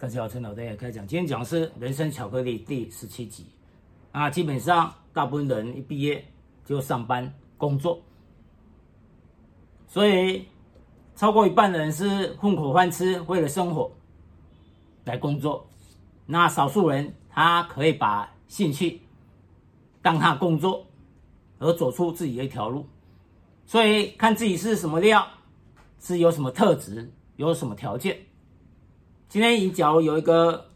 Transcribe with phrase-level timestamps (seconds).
[0.00, 1.04] 大家好，陈老大开讲。
[1.04, 3.46] 今天讲的是《人生巧克力》第十七集。
[4.12, 6.24] 啊，基本上大部分人一毕业
[6.64, 8.00] 就上班工作，
[9.88, 10.46] 所以
[11.16, 13.90] 超过一半的人是混口饭吃，为了生活
[15.02, 15.68] 来工作。
[16.26, 19.02] 那少数人他可以把兴趣
[20.00, 20.86] 当他工作，
[21.58, 22.86] 而走出自己的一条路。
[23.66, 25.26] 所以看自己是什么料，
[25.98, 28.16] 是有什么特质，有什么条件。
[29.28, 30.70] 今天你假如有一个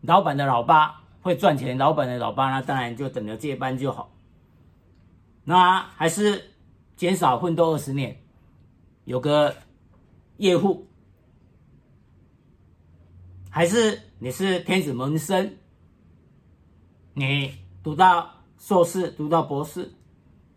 [0.00, 4.10] 老板的老爸会赚钱，老板的老爸那当然就等着接班就好。
[5.44, 6.52] 那还是
[6.96, 8.24] 减少奋斗二十年，
[9.04, 9.54] 有个
[10.38, 10.88] 业户，
[13.50, 15.58] 还是你是天子门生，
[17.12, 17.52] 你
[17.82, 19.92] 读到硕士，读到博士，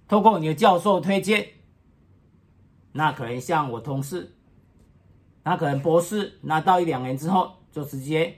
[0.07, 1.45] 透过你的教授推荐，
[2.93, 4.36] 那可能像我同事。
[5.47, 8.37] 他可能博士拿到一两年之后，就直接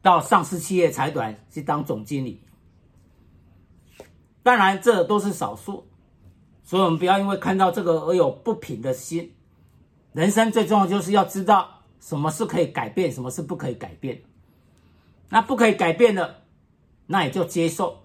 [0.00, 2.40] 到上市企业财团去当总经理。
[4.44, 5.84] 当然，这都是少数，
[6.62, 9.34] 所以我们不要因为看到这个而有不平的心。
[10.12, 14.22] 人生最重要就是要知道什么是可以改变，什么是不可以改变。
[15.28, 16.42] 那不可以改变的，
[17.06, 18.04] 那也就接受；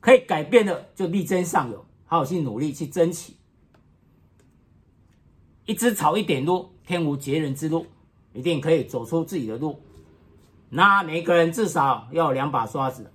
[0.00, 3.34] 可以改变的，就力争上游，好好去努力去争取。
[5.66, 7.86] 一只草，一点路，天无绝人之路，
[8.32, 9.82] 一定可以走出自己的路。
[10.68, 13.12] 那每个人至少要有两把刷子，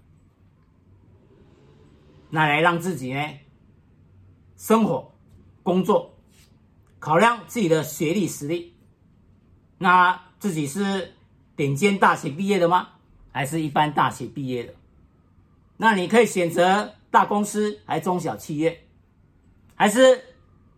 [2.29, 3.25] 那来让自己呢，
[4.57, 5.13] 生活、
[5.63, 6.13] 工作，
[6.99, 8.75] 考量自己的学历实力。
[9.77, 11.13] 那自己是
[11.55, 12.89] 顶尖大学毕业的吗？
[13.31, 14.73] 还是一般大学毕业的？
[15.77, 18.85] 那你可以选择大公司，还是中小企业，
[19.73, 20.21] 还是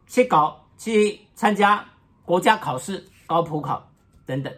[0.05, 0.59] 去搞？
[0.75, 1.85] 去参加
[2.25, 3.89] 国家考试、高普考
[4.25, 4.53] 等等。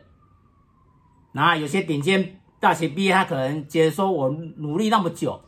[1.31, 5.42] 那有些顶尖大学毕业，他可能觉得说：“我努力那么久，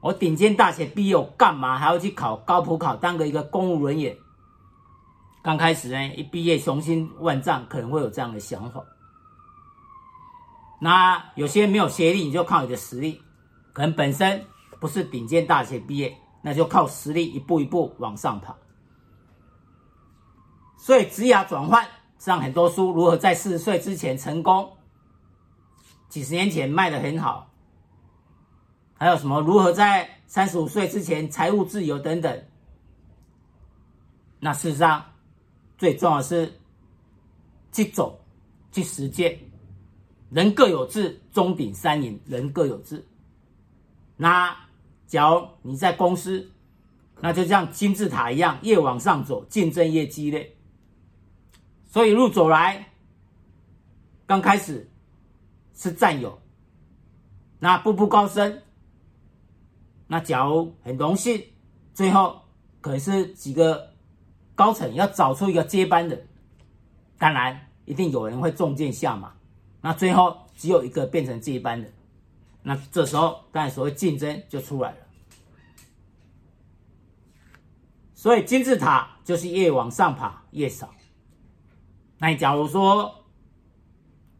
[0.00, 4.16] 我顶尖大学毕业，我干嘛还要去考高普考，当个一个公务人员？”
[5.42, 8.82] 刚开始呢，一毕业雄心万丈，可能会有这样的想法。
[10.80, 13.20] 那有些没有学历，你就靠你的实力，
[13.72, 14.44] 可能本身
[14.80, 18.54] 不是顶尖大学毕业，那就靠实力一步一步往上爬。
[20.76, 21.86] 所以职涯转换，
[22.18, 24.76] 上很多书，如何在四十岁之前成功？
[26.08, 27.50] 几十年前卖的很好。
[28.98, 29.40] 还有什么？
[29.40, 32.44] 如何在三十五岁之前财务自由等等？
[34.40, 35.04] 那事实上，
[35.76, 36.58] 最重要的是
[37.72, 38.20] 去走，
[38.72, 39.38] 去实践。
[40.30, 43.06] 人各有志，钟鼎三人，人各有志。
[44.16, 44.56] 那
[45.06, 46.50] 假如你在公司，
[47.20, 50.55] 那就像金字塔一样，越往上走，竞争越激烈。
[51.96, 52.92] 所以一路走来，
[54.26, 54.86] 刚开始
[55.72, 56.38] 是战友，
[57.58, 58.60] 那步步高升。
[60.06, 61.42] 那假如很荣幸，
[61.94, 62.42] 最后
[62.82, 63.94] 可能是几个
[64.54, 66.22] 高层要找出一个接班的，
[67.16, 69.32] 当然一定有人会中箭下马。
[69.80, 71.90] 那最后只有一个变成接班的，
[72.62, 74.98] 那这时候当然所谓竞争就出来了。
[78.12, 80.92] 所以金字塔就是越往上爬越少。
[82.18, 83.24] 那你假如说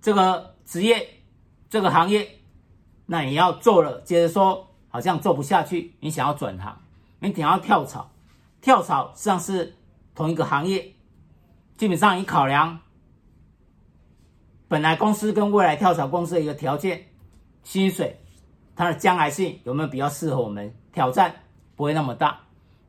[0.00, 1.06] 这个职业、
[1.68, 2.26] 这个行业，
[3.04, 6.80] 那你要做了，接着说好像做不下去，你想要转行，
[7.18, 8.10] 你想要跳槽，
[8.60, 9.76] 跳槽实际上是
[10.14, 10.94] 同一个行业，
[11.76, 12.80] 基本上你考量
[14.68, 17.06] 本来公司跟未来跳槽公司的一个条件、
[17.62, 18.18] 薪水，
[18.74, 21.34] 它的将来性有没有比较适合我们，挑战
[21.74, 22.40] 不会那么大。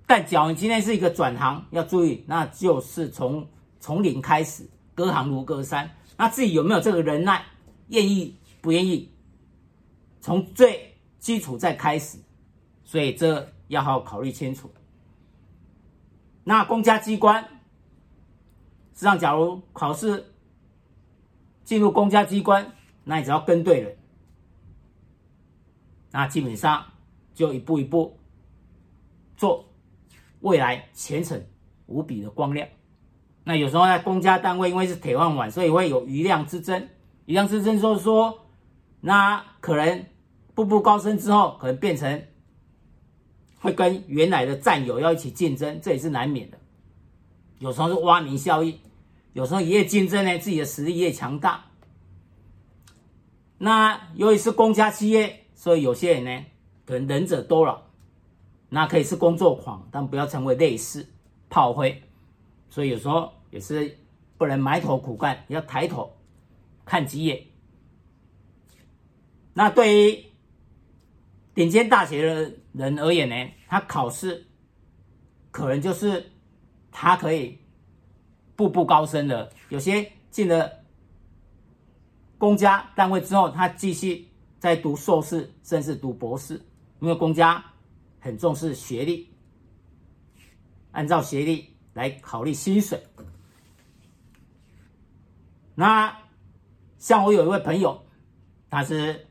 [0.06, 3.46] 但假如你今天是一个转行，要注意，那就是从
[3.82, 4.66] 从零开始。
[4.98, 7.46] 隔行如隔山，那自己有没有这个忍耐？
[7.90, 9.12] 愿意不愿意？
[10.20, 12.18] 从最基础再开始，
[12.84, 14.72] 所以这要好好考虑清楚。
[16.44, 20.34] 那公家机关，实际上，假如考试
[21.64, 22.74] 进入公家机关，
[23.04, 23.92] 那你只要跟对了，
[26.10, 26.84] 那基本上
[27.36, 28.18] 就一步一步
[29.36, 29.64] 做，
[30.40, 31.46] 未来前程
[31.86, 32.68] 无比的光亮。
[33.48, 36.90] 那有时候在公家单位，因为是铁饭碗，所以会有余量之争。
[37.28, 38.38] 余量之争就是说，
[39.00, 40.06] 那可能
[40.54, 42.24] 步步高升之后，可能变成
[43.62, 46.58] 会跟原来的战友要一起竞争，这也是难免的。
[47.60, 48.78] 有时候是挖名效应，
[49.32, 51.64] 有时候越竞争呢，自己的实力越强大。
[53.60, 56.46] 那由于是公家企业，所以有些人呢，
[56.86, 57.80] 可能能者多劳，
[58.68, 61.08] 那可以是工作狂，但不要成为类似
[61.50, 62.04] 炮灰。
[62.70, 63.32] 所以有时候。
[63.50, 63.98] 也是
[64.38, 66.18] 不能埋头苦干，要抬头
[66.86, 67.46] 看几眼。
[69.54, 70.26] 那对于
[71.56, 74.46] 顶尖大学的人而言呢，他考试
[75.50, 76.32] 可能就是
[76.92, 77.58] 他可以
[78.56, 79.52] 步步高升的。
[79.70, 80.72] 有些进了
[82.38, 84.28] 公家单位之后，他继续
[84.60, 86.62] 在读硕士，甚至读博士，
[87.00, 87.66] 因为公家
[88.20, 89.28] 很重视学历，
[90.92, 93.02] 按照学历来考虑薪水。
[95.80, 96.18] 那
[96.98, 98.04] 像我有一位朋友，
[98.68, 99.28] 他是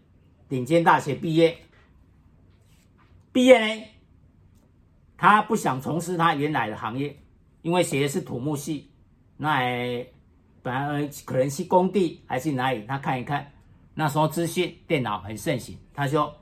[0.49, 1.59] 顶尖大学毕业。
[3.33, 3.85] 毕业呢，
[5.17, 7.21] 他不想从事他原来的行业，
[7.63, 8.93] 因为学的是土木系，
[9.37, 9.59] 那
[10.63, 13.51] 本来可能是工地还是哪里，他看一看，
[13.95, 16.33] 那时候资讯电脑很盛行，他就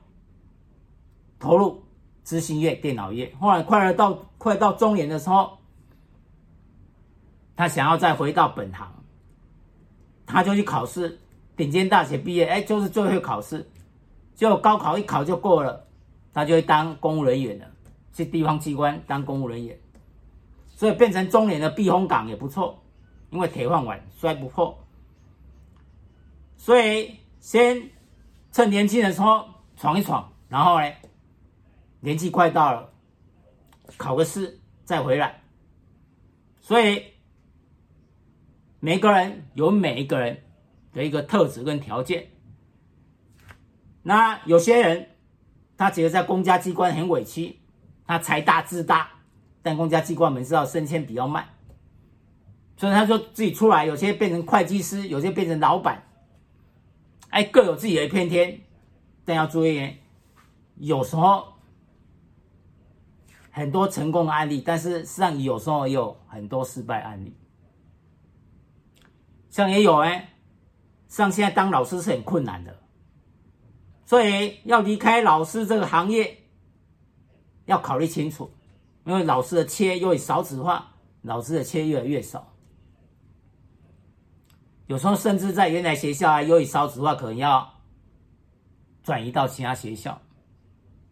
[1.39, 1.83] 投入
[2.23, 3.35] 资讯业、电脑业。
[3.41, 5.61] 后来快到快到中年的时候，
[7.57, 9.04] 他想要再回到本行，
[10.27, 11.19] 他就去考试，
[11.57, 13.69] 顶尖大学毕业，哎，就是最后考试，
[14.35, 15.83] 就高考一考就过了。
[16.33, 17.67] 他就会当公务人员了，
[18.13, 19.79] 去地方机关当公务人员，
[20.67, 22.83] 所以变成中年的避风港也不错，
[23.31, 24.77] 因为铁饭碗摔不破，
[26.57, 27.89] 所以先
[28.51, 30.91] 趁年轻的时候闯一闯，然后呢，
[32.01, 32.91] 年纪快到了，
[33.97, 35.41] 考个试再回来，
[36.61, 37.01] 所以
[38.85, 40.43] 每个人有每一个人
[40.93, 42.27] 的一个特质跟条件，
[44.03, 45.09] 那有些人。
[45.77, 47.59] 他觉得在公家机关很委屈，
[48.07, 49.11] 他财大志大，
[49.61, 51.49] 但公家机关我们知道升迁比较慢，
[52.77, 56.01] 所以他就自己出来，有些变成会计师，有些变成老板，
[57.31, 58.61] 哎，各有自己的一片天。
[59.25, 59.97] 但要注意，
[60.77, 61.55] 有时候
[63.51, 67.35] 很多成功的案例，但是实际上有时候也有很多失败案例，
[69.55, 70.35] 像也有哎，
[71.07, 72.77] 像现在当老师是很困难的。
[74.05, 76.37] 所以要离开老师这个行业，
[77.67, 78.53] 要考虑清楚，
[79.05, 80.93] 因为老师的缺又少子化，
[81.23, 82.53] 老师的缺越来越少。
[84.89, 87.75] 有时候甚至在原来学校啊，由于少子化，可能要
[89.05, 90.21] 转移到其他学校，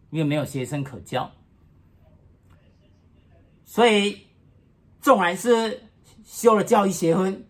[0.09, 1.31] 因为没有学生可教。
[3.63, 4.17] 所以，
[4.99, 5.81] 纵然是
[6.25, 7.47] 修了教育学分，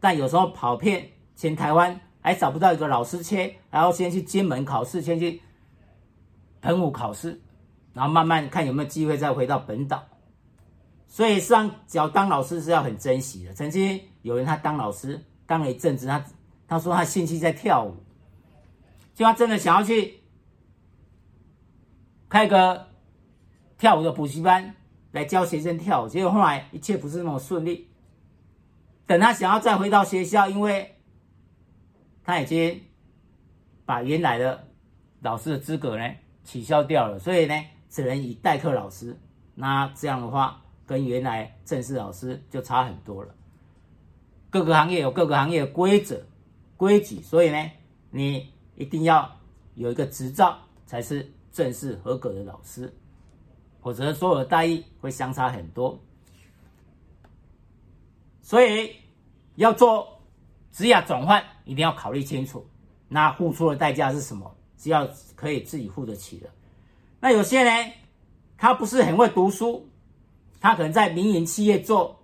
[0.00, 2.00] 但有时候跑遍全台湾。
[2.20, 5.40] 还找不到一个老师切，然后先去金门考试，先去
[6.60, 7.40] 澎湖考试，
[7.94, 10.04] 然后慢慢看有没有机会再回到本岛。
[11.06, 13.54] 所以，上只要当老师是要很珍惜的。
[13.54, 16.22] 曾经有人他当老师当了一阵子，他
[16.66, 17.96] 他说他兴趣在跳舞，
[19.14, 20.20] 就他真的想要去
[22.28, 22.88] 开个
[23.78, 24.74] 跳舞的补习班
[25.12, 27.88] 来教学生跳舞，结果后来一切不是那么顺利。
[29.08, 30.94] 等他想要再回到学校，因为
[32.22, 32.82] 他已经
[33.86, 34.68] 把原来的
[35.22, 36.14] 老师的资格呢
[36.44, 37.54] 取消掉了，所以呢
[37.88, 39.18] 只能以代课老师。
[39.54, 43.34] 那这样的话，跟原来正式老师就差很多了。
[44.50, 46.22] 各个行业有各个行业的规则、
[46.76, 47.70] 规矩，所以呢，
[48.10, 49.40] 你一定要
[49.74, 52.94] 有一个执照才是正式合格的老师，
[53.80, 55.98] 否则所有的待遇会相差很多。
[58.48, 58.96] 所以
[59.56, 60.08] 要做。
[60.70, 62.64] 职业转换一定要考虑清楚，
[63.08, 64.54] 那付出的代价是什么？
[64.76, 66.48] 只要可以自己付得起的。
[67.18, 67.90] 那有些人
[68.56, 69.88] 他不是很会读书，
[70.60, 72.16] 他可能在民营企业做，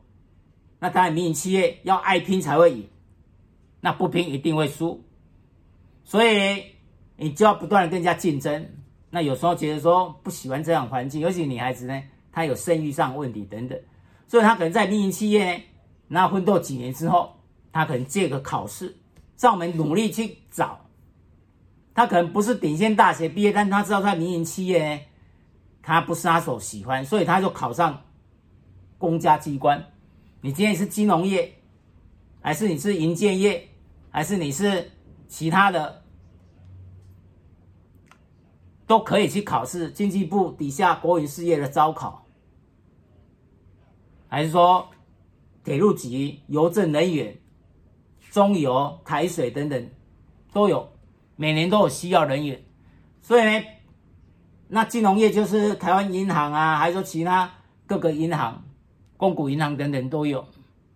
[0.79, 2.89] 那当然民营企业要爱拼才会赢，
[3.81, 5.03] 那不拼一定会输。
[6.05, 6.65] 所以
[7.17, 8.69] 你就要不断的跟人家竞争。
[9.11, 13.77] 那有时候觉得说不喜欢这样环境，尤其女孩子呢，她有生育上问题等等，
[14.29, 15.63] 所以她可能在民营企业呢，
[16.09, 17.37] 那奋斗几年之后。
[17.77, 18.97] 他可能借个考试，
[19.37, 20.79] 让我们努力去找。
[21.93, 25.01] 他可能不是顶尖大学毕业，但他知道在民营企业呢，
[25.83, 28.01] 他不是他所喜欢，所以他就考上
[28.97, 29.85] 公家机关。
[30.41, 31.53] 你今天是金融业，
[32.41, 33.69] 还是你是银建业，
[34.09, 34.93] 还是你是
[35.27, 36.05] 其他的，
[38.87, 39.91] 都可以去考试。
[39.91, 42.25] 经济部底下国营事业的招考，
[44.29, 44.89] 还是说
[45.65, 47.37] 铁路局、邮政人员。
[48.31, 49.91] 中油、台水等等
[50.53, 50.93] 都有，
[51.37, 52.61] 每年都有需要人员，
[53.23, 53.65] 所以呢，
[54.67, 57.49] 那金融业就是台湾银行啊，还是说其他
[57.87, 58.65] 各个银行、
[59.17, 60.45] 公股银行等等都有。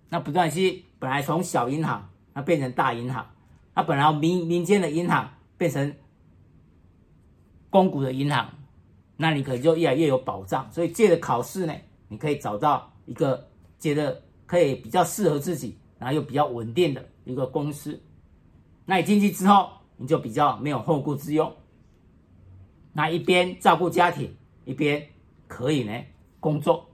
[0.09, 3.25] 那不断是本来从小银行，那变成大银行，
[3.73, 5.95] 那本来民民间的银行变成
[7.71, 8.51] 公股的银行，
[9.17, 10.69] 那你可能就越来越有保障。
[10.73, 11.75] 所以借着考试呢，
[12.09, 13.49] 你可以找到一个
[13.79, 17.09] 借着可以比较适合自己，然后又比较稳定的。
[17.25, 18.01] 一个公司，
[18.87, 21.55] 那你进去之后，你就比较没有后顾之忧。
[22.95, 25.07] 那一边照顾家庭，一边
[25.47, 25.93] 可以呢
[26.41, 26.89] 工作。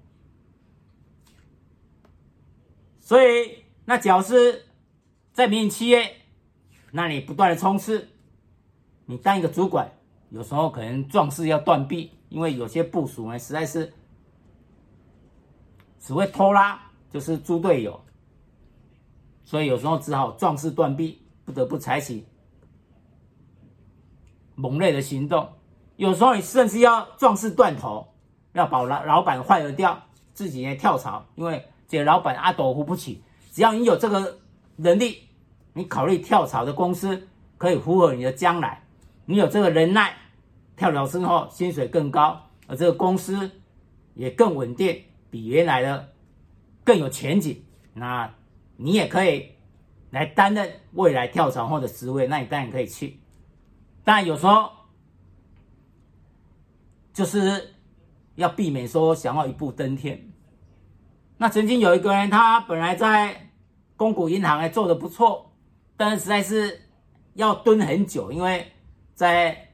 [2.98, 4.64] 所以，那假如是
[5.32, 6.16] 在民营企业，
[6.90, 8.08] 那你不断的冲刺，
[9.06, 9.92] 你当一个主管，
[10.30, 13.92] 有时候可能壮士要断臂，因为有些部署呢实在是
[16.00, 18.00] 只会拖拉，就是猪队友，
[19.44, 22.24] 所以有时候只好壮士断臂，不得不采取
[24.56, 25.48] 猛烈的行动。
[25.94, 28.08] 有时候你甚至要壮士断头，
[28.52, 30.02] 要把老老板换了掉，
[30.32, 31.64] 自己呢跳槽，因为。
[31.86, 34.38] 这老板阿斗扶不起，只要你有这个
[34.76, 35.28] 能力，
[35.74, 37.28] 你考虑跳槽的公司
[37.58, 38.82] 可以符合你的将来，
[39.26, 40.16] 你有这个能耐，
[40.76, 43.48] 跳槽之后薪水更高，而这个公司
[44.14, 46.08] 也更稳定，比原来的
[46.84, 47.64] 更有前景，
[47.94, 48.32] 那
[48.76, 49.50] 你也可以
[50.10, 53.18] 来担任未来跳槽后的职位，那你当然可以去。
[54.04, 54.70] 但有时候
[57.12, 57.74] 就是
[58.34, 60.30] 要避免说想要一步登天。
[61.38, 63.50] 那曾经有一个人，他本来在
[63.96, 65.52] 公股银行还做得不错，
[65.96, 66.82] 但是实在是
[67.34, 68.70] 要蹲很久，因为
[69.14, 69.70] 在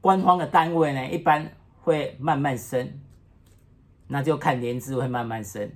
[0.00, 1.50] 官方的单位呢，一般
[1.82, 3.00] 会慢慢升，
[4.10, 5.70] 那就看年资会慢慢升。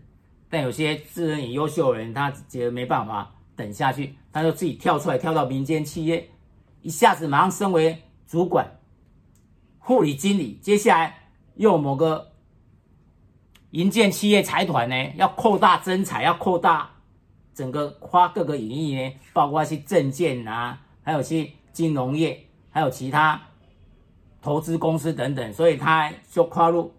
[0.51, 6.29] 但有些自认也优秀的人，他觉得没办法等下去，他就自己跳出来，跳到民间企业，
[6.83, 8.79] 一下子马上升为主管、
[9.79, 12.33] 护理经理，接下来又某个。
[13.71, 16.89] 营建企业财团呢，要扩大增财，要扩大
[17.53, 23.43] 整个跨各个领域呢，包括是证券啊，还有些金融业，还有其他
[24.41, 26.95] 投资公司等等，所以他就跨入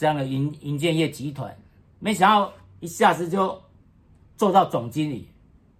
[0.00, 1.54] 这样的银银建业集团，
[1.98, 3.60] 没想到一下子就
[4.34, 5.28] 做到总经理，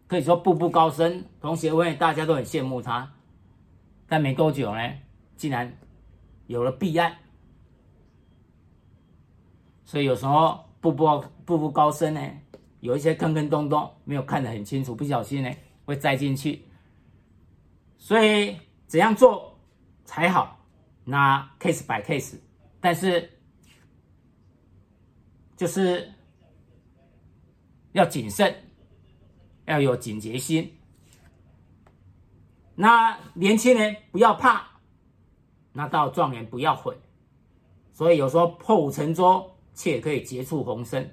[0.07, 3.11] 可以说步步高升，同学会大家都很羡慕他，
[4.07, 4.93] 但没多久呢，
[5.39, 5.75] 竟然
[6.49, 7.17] 有了弊案。
[9.87, 12.21] 所以有时候步步步步高升呢，
[12.81, 15.51] 有一些坑坑洞洞没有看得很清楚，不小心呢
[15.87, 16.67] 会栽进去。
[17.97, 18.55] 所以
[18.87, 19.59] 怎样做
[20.05, 20.59] 才好？
[21.05, 22.35] 那 case by case，
[22.83, 23.31] 但是
[25.61, 26.11] 就是
[27.93, 28.55] 要谨慎，
[29.67, 30.73] 要有警觉心。
[32.75, 34.63] 那年轻人不要怕，
[35.75, 36.97] 那到壮年不要悔。
[37.93, 39.51] 所以有时候破釜沉舟。
[39.73, 41.11] 且可以结出鸿生。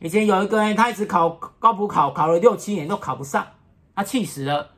[0.00, 3.46] 以前有一个人，他一直考高普考，考了六七年都考不上，
[3.94, 4.70] 他气死了。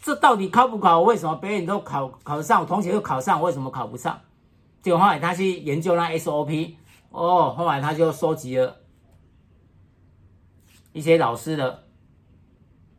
[0.00, 1.02] 这到底考不考？
[1.02, 4.18] 为什么别人都考考得上，我同学又考上，为什么考不上？
[4.80, 6.76] 结果后来他去研究那 SOP，
[7.10, 8.76] 哦，后来他就收集了
[10.92, 11.84] 一些老师的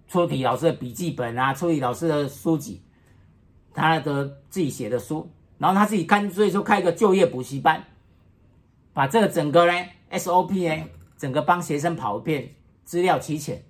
[0.07, 2.81] 出题老师的笔记本啊，出题老师的书籍，
[3.73, 7.83] 他的自己写的书，然后他自己干脆就开一个就业补习班。
[8.93, 9.73] 把这个整个呢
[10.11, 13.63] SOP 呢，整个帮学生跑一遍，资料齐全，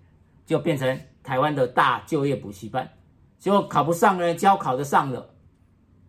[0.46, 2.90] 就变成台湾的大就业补习班。
[3.38, 5.34] 结果考不上呢教考得上的，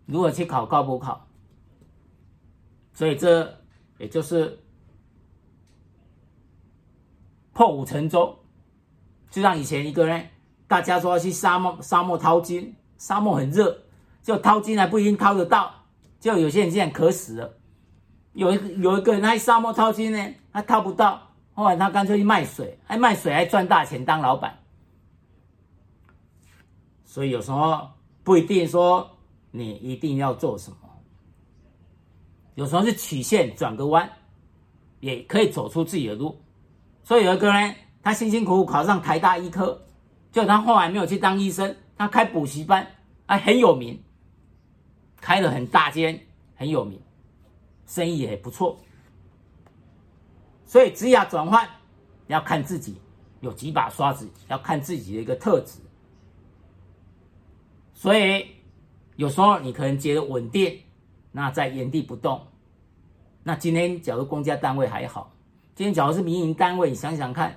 [0.06, 1.26] 如何去考高补考？
[2.92, 3.58] 所以这
[3.99, 4.59] 也就是
[7.52, 8.38] 破釜沉舟。
[9.31, 10.31] 就像以前一个人，
[10.67, 13.83] 大家说要去沙漠，沙漠淘金，沙漠很热，
[14.23, 15.75] 就淘金还不一定淘得到，
[16.19, 17.59] 就有些人现在渴死了。
[18.33, 24.59] 有一有一个人，他沙漠淘金呢，他淘不到，后来他干脆去卖水，还卖水还赚大钱当老板。
[27.05, 27.90] 所以有时候
[28.23, 29.11] 不一定说
[29.50, 30.88] 你一定要做什么，
[32.58, 34.10] 有时候是曲线转个弯，
[34.98, 36.42] 也可以走出自己的路。
[37.04, 37.72] 所以有一个人，
[38.02, 39.80] 他辛辛苦苦考上台大医科，
[40.32, 42.84] 就他后来没有去当医生，他开补习班，
[43.26, 44.02] 还很有名，
[45.20, 46.20] 开了很大间，
[46.56, 47.00] 很有名。
[47.86, 48.76] 生意也不错，
[50.66, 51.64] 所以职业转换
[52.26, 52.96] 要看自己
[53.40, 55.78] 有几把刷子，要看自己的一个特质。
[57.94, 58.44] 所以
[59.14, 60.76] 有时候你可能觉得稳定，
[61.32, 62.47] 那在原地不动。
[63.42, 65.32] 那今天假如公家单位还好，
[65.75, 67.56] 今天假如是民营单位，你想想看，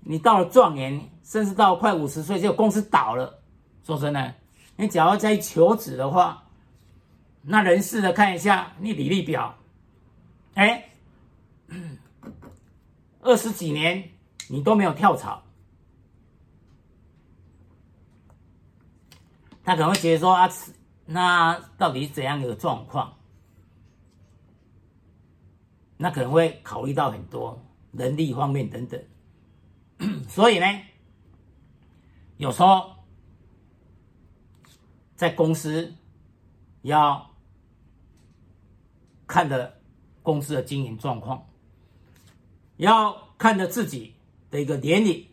[0.00, 3.38] 你到了壮年，甚至到快五十岁，就公司倒了，
[3.84, 4.34] 说真的，
[4.76, 6.44] 你假如再求职的话。
[7.42, 9.56] 那人事的看一下你履历表，
[10.52, 10.90] 哎，
[13.22, 14.10] 二十几年
[14.50, 15.42] 你都没有跳槽，
[19.64, 20.46] 他可能会觉得说啊，
[21.12, 23.16] 那到底怎样一个状况？
[25.96, 27.60] 那可能会考虑到很多
[27.92, 29.04] 人力方面等等，
[30.28, 30.66] 所以呢，
[32.36, 32.92] 有时候
[35.16, 35.92] 在公司
[36.82, 37.34] 要
[39.26, 39.80] 看的
[40.22, 41.46] 公司的经营状况，
[42.76, 44.14] 要看着自己
[44.48, 45.26] 的一个年龄，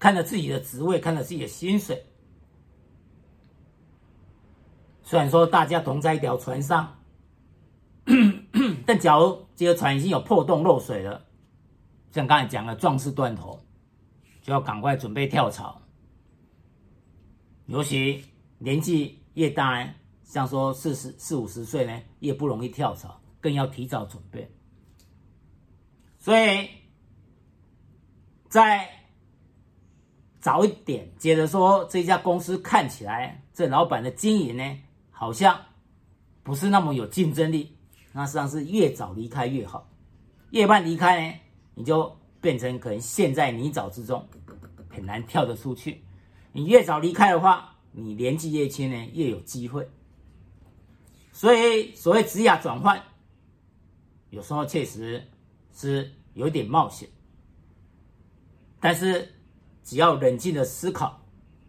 [0.00, 2.04] 看着自己的职位，看着自己的薪水。
[5.02, 6.98] 虽然说大家同在一条船上，
[8.86, 11.24] 但假如这个船已经有破洞漏水了，
[12.10, 13.60] 像刚才讲的壮士断头，
[14.42, 15.80] 就要赶快准备跳槽。
[17.66, 18.24] 尤其
[18.58, 19.94] 年纪越大呢，
[20.24, 24.50] 像说四十四五十岁呢，越不容易跳槽，更要提早准备。
[26.18, 26.68] 所以，
[28.48, 28.88] 在
[30.40, 34.78] 早一点，接着说这家公司看起来这老板的经营呢，
[35.22, 35.56] 好像
[36.42, 37.76] 不是那么有竞争力。
[38.12, 39.88] 那实际上是越早离开越好，
[40.50, 41.38] 越慢离开呢，
[41.76, 44.28] 你就变成可能陷在泥沼之中，
[44.90, 46.02] 很难跳得出去。
[46.50, 49.88] 你越早离开的话，你年纪越轻呢，越有机会。
[51.30, 53.00] 所以，所谓职业转换，
[54.30, 55.24] 有时候确实
[55.72, 57.08] 是有点冒险，
[58.80, 59.32] 但是
[59.84, 61.22] 只要冷静的思考，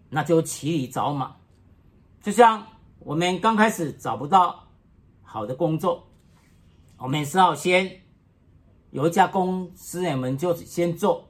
[0.10, 1.36] 那就骑驴找马。
[2.20, 2.66] 就像
[3.06, 4.68] 我们刚开始找不到
[5.22, 6.08] 好的工作，
[6.98, 8.02] 我们是要先
[8.92, 11.30] 有一家公司，我们就先做，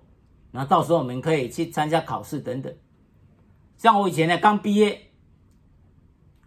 [0.51, 2.74] 那到时候我们可以去参加考试等等。
[3.77, 5.10] 像我以前呢，刚毕业，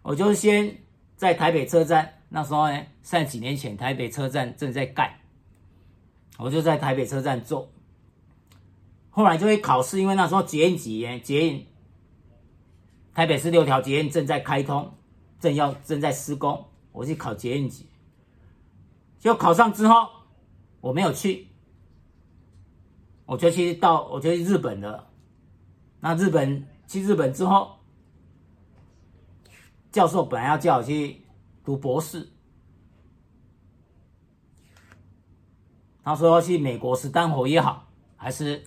[0.03, 0.77] 我就先
[1.17, 5.21] 在台北车站，那时候呢，三几年前台北车站正在盖，
[6.39, 7.71] 我就在台北车站做。
[9.11, 11.67] 后来就会考试，因为那时候捷运几年，捷运
[13.13, 14.93] 台北市六条捷运正在开通，
[15.41, 17.87] 正要正在施工，我去考捷运局。
[19.19, 20.09] 就考上之后，
[20.81, 21.49] 我没有去，
[23.25, 25.11] 我就去到我就去日本了。
[26.01, 26.67] 那日本。
[26.89, 27.81] 去日本之后，
[29.91, 31.21] 教授本来要叫我去
[31.65, 32.29] 读博士，
[36.05, 38.65] 他说去美国是丹佛也好，还是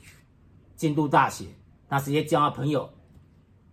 [0.76, 1.46] 京都大学，
[1.88, 2.90] 他直接叫他朋友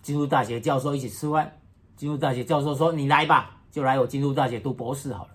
[0.00, 1.61] 京都大学教授一起吃饭。
[1.96, 5.30] 京都大学教授说：“你来吧，就来我京都大学读博士好了。”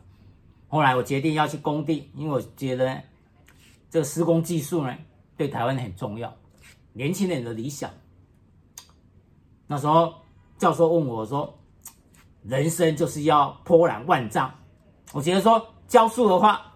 [0.69, 3.01] 后来我决定要去工地，因为我觉得
[3.89, 4.95] 这个施工技术呢，
[5.35, 6.33] 对台湾很重要，
[6.93, 7.89] 年轻人的理想。
[9.67, 10.13] 那时候
[10.57, 11.57] 教授问我说
[12.43, 14.53] ：“人生就是要波澜万丈。”
[15.13, 16.73] 我觉得说教书的话，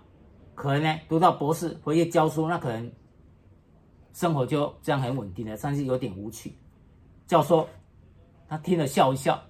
[0.56, 2.91] 可能呢读到博士回去教书，那可能
[4.13, 6.58] 生活就这样很稳定了，但是有点无趣。
[7.28, 7.67] 教授
[8.50, 9.41] 他听了笑一笑，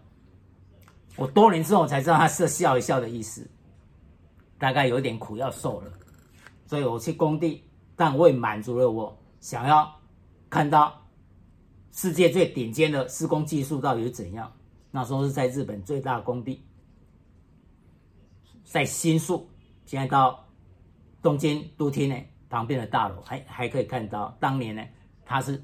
[1.16, 3.50] 我多年之后才知道他是笑一笑的意思，
[4.58, 5.92] 大概有点苦要受了。
[6.66, 7.64] 所以我去工地，
[7.96, 10.00] 但我也满足了我想要
[10.50, 11.02] 看到。
[11.98, 14.52] 世界最顶尖的施工技术到底是怎样？
[14.92, 16.62] 那时候是在日本最大的工地，
[18.66, 19.50] 在新宿，
[19.86, 20.46] 现在到
[21.22, 22.16] 东京都厅呢
[22.50, 24.84] 旁边的大楼，还还可以看到当年呢，
[25.24, 25.64] 它是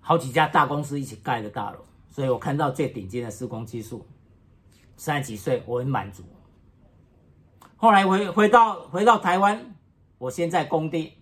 [0.00, 1.78] 好几家大公司一起盖的大楼，
[2.10, 4.06] 所以我看到最顶尖的施工技术。
[4.96, 6.22] 三十几岁，我很满足。
[7.76, 9.74] 后来回回到回到台湾，
[10.18, 11.12] 我先在工地，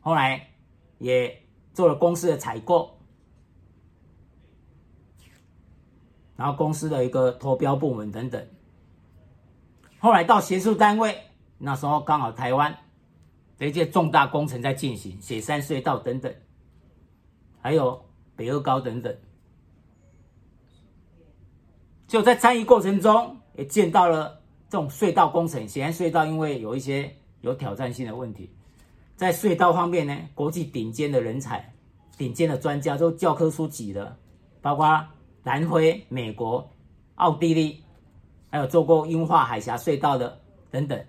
[0.00, 0.48] 后来
[0.98, 1.38] 也。
[1.74, 2.98] 做了公司的采购，
[6.36, 8.46] 然后公司的一个投标部门等等。
[9.98, 11.18] 后来到学术单位，
[11.56, 12.76] 那时候刚好台湾
[13.56, 16.30] 的一些重大工程在进行，雪山隧道等等，
[17.62, 18.04] 还有
[18.36, 19.16] 北二高等等。
[22.12, 28.50] 就在参与过程中，也见到了这种隧道工程，显然隧道因为有一些有挑战性的问题。
[29.16, 31.72] 在隧道方面呢，国际顶尖的人才、
[32.18, 34.14] 顶尖的专家都教科书级的，
[34.60, 35.02] 包括
[35.42, 36.70] 南非、美国、
[37.14, 37.82] 奥地利，
[38.50, 40.38] 还有做过英化海峡隧道的
[40.70, 41.02] 等等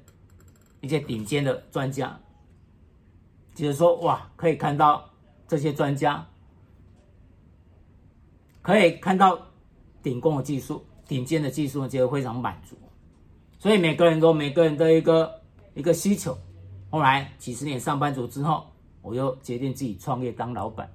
[0.80, 2.18] 一些顶尖的专家。
[3.54, 5.04] 就是说，哇，可以看到
[5.50, 6.26] 这些专家，
[8.62, 9.38] 可以看到
[10.02, 10.82] 顶工的技术、
[11.14, 12.76] 顶尖的技术，觉得非常满足。
[13.60, 15.40] 所以每个人都每个人的一个
[15.76, 16.36] 一个需求。
[16.90, 18.66] 后来几十年上班族之后，
[19.04, 20.92] 我又决定自己创业当老板。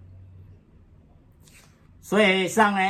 [2.00, 2.80] 所以上呢，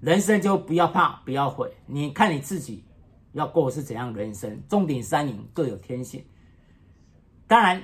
[0.00, 1.70] 人生就不要怕，不要悔。
[1.84, 2.82] 你看你自己
[3.32, 4.58] 要过是怎样人生？
[4.66, 6.24] 重点三赢各有天性。
[7.46, 7.82] 当然，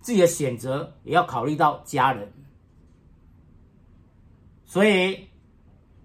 [0.00, 2.30] 自己的选择也要考虑到家人。
[4.66, 5.26] 所以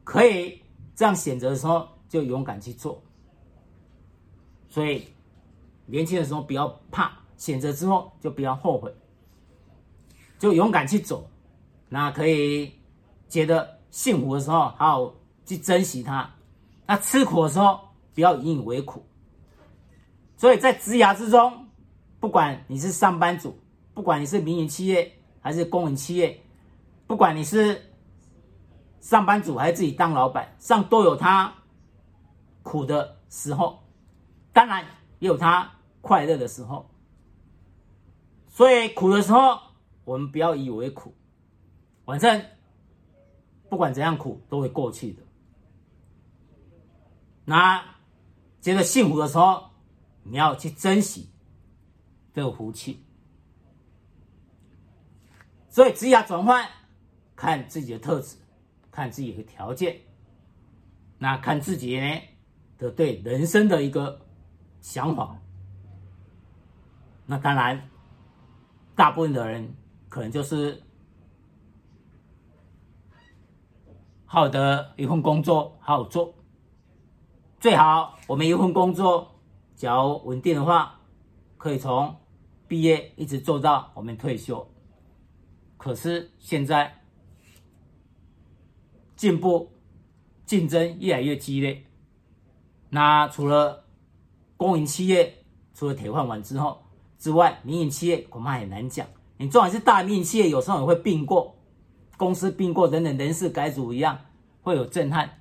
[0.06, 0.62] 可以
[0.96, 3.04] 这样选择的时候，就勇敢去做。
[4.70, 5.08] 所以。
[5.88, 8.92] 年轻的时候不要怕，选择之后就不要后悔，
[10.40, 11.30] 就勇敢去走，
[11.90, 12.74] 那可以
[13.30, 15.14] 觉得幸福的时候，好好
[15.46, 16.28] 去珍惜它。
[16.88, 17.80] 那吃苦的时候，
[18.16, 19.06] 不要引以为苦。
[20.38, 21.68] 所以在职涯之中，
[22.20, 23.56] 不管你是上班族，
[23.94, 26.36] 不管你是民营企业还是公营企业，
[27.06, 27.80] 不管你是
[29.06, 31.54] 上班族还是自己当老板，上都有他
[32.63, 33.84] 苦的时候，
[34.52, 34.84] 当然
[35.20, 36.89] 也有他快乐的时候。
[38.50, 39.60] 所以苦的时候，
[40.06, 41.13] 我们不要以为苦，
[42.04, 42.44] 反正
[43.70, 45.22] 不管怎样苦都会过去的。
[47.44, 47.86] 那
[48.60, 49.70] 觉得幸福的时候，
[50.24, 51.30] 你要去珍惜
[52.34, 53.06] 这个福气。
[55.70, 56.68] 所以职业转换，
[57.36, 58.38] 看自己的特质，
[58.96, 59.98] 看自己的条件，
[61.18, 62.00] 那看自己
[62.78, 64.22] 的对人生的一个
[64.80, 65.38] 想法。
[67.26, 67.90] 那当然。
[68.98, 69.76] 大部分的人
[70.08, 70.82] 可能就是
[74.26, 76.34] 好的一份工作好好做，
[77.60, 79.36] 最好我们一份工作
[79.76, 80.98] 只要稳定的话，
[81.58, 82.16] 可以从
[82.70, 84.66] 毕业一直做到我们退休。
[85.76, 87.04] 可是现在
[89.15, 89.71] 进步
[90.45, 91.84] 竞争越来越激烈，
[92.89, 93.86] 那除了
[94.58, 96.82] 公营企业，除了铁饭碗之后。
[97.17, 99.08] 之外，民营企业恐怕很难讲。
[99.38, 101.56] 你纵然是大民营企业，有时候也会并过，
[102.17, 104.19] 公司并过等等，人事改组一样
[104.62, 105.39] 会有震撼，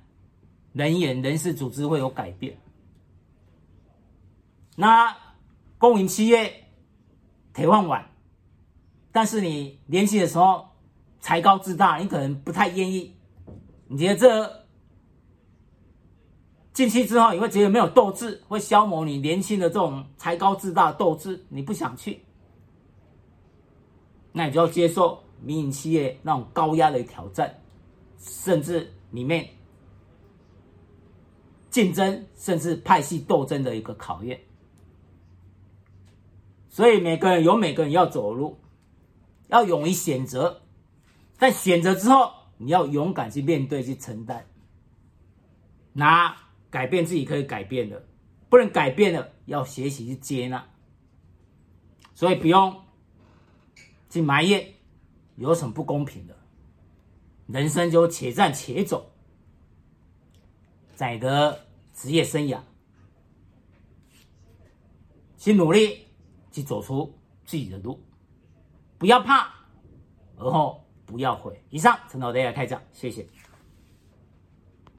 [0.71, 2.57] 人员人事组织会有改变。
[4.77, 5.15] 那
[5.77, 6.65] 公营企业
[7.53, 8.09] 铁饭碗，
[9.11, 10.69] 但是你年轻的时候
[11.19, 13.14] 才高自大，你可能不太愿意。
[13.87, 14.65] 你觉得这？
[16.73, 22.19] 进去之后，你会觉得没有斗志，会消磨你年轻的这种才高自大的斗志，你不想去，
[24.33, 27.61] 那你就要接受民营企业那种高压的挑战，
[28.19, 29.47] 甚至里面
[31.69, 34.37] 竞争，甚至派系斗争的一个考验。
[36.67, 38.59] 所以每个人有每个人要走的路，
[39.47, 40.61] 要勇于选择，
[41.39, 44.47] 但选择之后，你要勇敢去面对，去承担。
[45.93, 46.35] 那。
[46.71, 48.05] 改变自己可以改变的，
[48.49, 50.67] 不能改变的要学习去接纳。
[52.13, 52.83] 所以不用
[54.09, 54.73] 去埋怨
[55.37, 56.37] 有什么不公平的，
[57.47, 59.09] 人生就且战且走。
[60.95, 62.59] 在你的职业生涯，
[65.37, 66.07] 去努力
[66.51, 68.03] 去走出自己的路，
[68.97, 69.53] 不要怕，
[70.35, 71.61] 而后不要回。
[71.69, 73.25] 以上，陈导，大家开讲，谢谢。